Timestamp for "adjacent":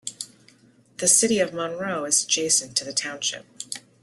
2.23-2.75